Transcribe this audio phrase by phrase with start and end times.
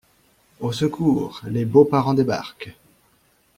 [0.61, 2.73] Au secours, les beaux-parents débarquent!